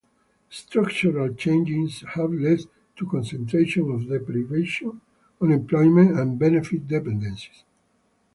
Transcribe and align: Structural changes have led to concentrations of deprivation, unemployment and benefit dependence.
Structural 0.49 1.31
changes 1.35 2.03
have 2.15 2.31
led 2.33 2.61
to 2.95 3.05
concentrations 3.05 3.87
of 3.87 4.09
deprivation, 4.09 4.99
unemployment 5.39 6.17
and 6.19 6.39
benefit 6.39 6.87
dependence. 6.87 7.47